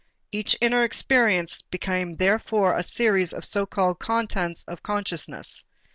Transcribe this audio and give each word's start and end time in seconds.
Each 0.31 0.57
inner 0.61 0.83
experience 0.83 1.61
became 1.61 2.15
therefore 2.15 2.75
a 2.75 2.81
series 2.81 3.33
of 3.33 3.45
so 3.45 3.67
called 3.67 3.99
contents 3.99 4.63
of 4.63 4.81
consciousness. 4.81 5.63